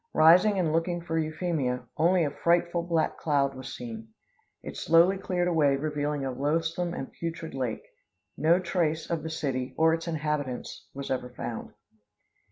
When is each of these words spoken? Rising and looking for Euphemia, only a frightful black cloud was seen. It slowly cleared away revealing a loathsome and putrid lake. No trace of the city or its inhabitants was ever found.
Rising 0.15 0.57
and 0.57 0.73
looking 0.73 0.99
for 0.99 1.19
Euphemia, 1.19 1.85
only 1.95 2.23
a 2.23 2.31
frightful 2.31 2.81
black 2.81 3.19
cloud 3.19 3.53
was 3.53 3.71
seen. 3.75 4.07
It 4.63 4.75
slowly 4.75 5.19
cleared 5.19 5.47
away 5.47 5.75
revealing 5.75 6.25
a 6.25 6.31
loathsome 6.31 6.95
and 6.95 7.11
putrid 7.13 7.53
lake. 7.53 7.83
No 8.35 8.57
trace 8.57 9.07
of 9.11 9.21
the 9.21 9.29
city 9.29 9.75
or 9.77 9.93
its 9.93 10.07
inhabitants 10.07 10.87
was 10.95 11.11
ever 11.11 11.29
found. 11.29 11.75